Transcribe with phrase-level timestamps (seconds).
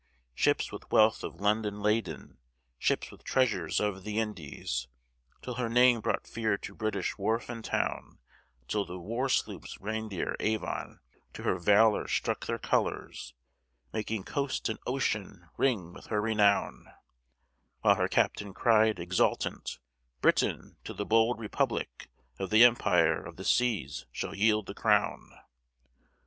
[0.33, 2.39] Ships with wealth of London laden,
[2.79, 4.87] Ships with treasures of the Indies,
[5.43, 8.17] Till her name brought fear to British wharf and town;
[8.67, 11.01] Till the war sloops Reindeer, Avon,
[11.33, 13.35] To her valor struck their colors,
[13.93, 16.87] Making coast and ocean ring with her renown;
[17.81, 19.77] While her captain cried, exultant,
[20.19, 22.09] "Britain, to the bold Republic,
[22.39, 25.29] Of the empire of the seas shall yield the crown!"